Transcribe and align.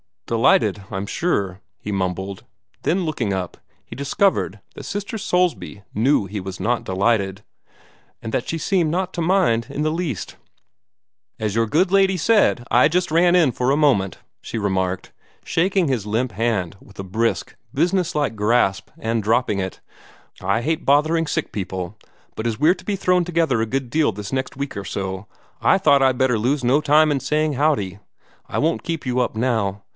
"Delighted, 0.25 0.83
I'm 0.89 1.05
sure," 1.07 1.59
he 1.77 1.91
mumbled. 1.91 2.45
Then, 2.83 3.03
looking 3.05 3.33
up, 3.33 3.57
he 3.83 3.95
discovered 3.97 4.61
that 4.75 4.85
Sister 4.85 5.17
Soulsby 5.17 5.83
knew 5.93 6.25
he 6.25 6.39
was 6.39 6.57
not 6.59 6.85
delighted, 6.85 7.43
and 8.21 8.33
that 8.33 8.47
she 8.47 8.57
seemed 8.57 8.89
not 8.89 9.13
to 9.13 9.21
mind 9.21 9.67
in 9.69 9.81
the 9.83 9.91
least. 9.91 10.37
"As 11.37 11.53
your 11.53 11.65
good 11.67 11.91
lady 11.91 12.15
said, 12.15 12.65
I 12.71 12.87
just 12.87 13.11
ran 13.11 13.35
in 13.35 13.51
for 13.51 13.69
a 13.69 13.77
moment," 13.77 14.19
she 14.41 14.57
remarked, 14.57 15.11
shaking 15.43 15.89
his 15.89 16.07
limp 16.07 16.31
hand 16.31 16.77
with 16.79 16.97
a 16.97 17.03
brisk, 17.03 17.55
business 17.73 18.15
like 18.15 18.37
grasp, 18.37 18.89
and 18.97 19.21
dropping 19.21 19.59
it. 19.59 19.81
"I 20.41 20.61
hate 20.61 20.85
bothering 20.85 21.27
sick 21.27 21.51
people, 21.51 21.97
but 22.35 22.47
as 22.47 22.57
we're 22.57 22.73
to 22.73 22.85
be 22.85 22.95
thrown 22.95 23.25
together 23.25 23.61
a 23.61 23.67
good 23.67 23.89
deal 23.89 24.13
this 24.13 24.31
next 24.31 24.55
week 24.57 24.77
or 24.77 24.85
so, 24.85 25.27
I 25.61 25.77
thought 25.77 26.01
I'd 26.01 26.17
like 26.17 26.29
to 26.29 26.37
lose 26.37 26.63
no 26.63 26.79
time 26.79 27.11
in 27.11 27.19
saying 27.19 27.53
'howdy.' 27.53 27.99
I 28.47 28.59
won't 28.59 28.83
keep 28.83 29.05
you 29.05 29.19
up 29.19 29.35
now. 29.35 29.83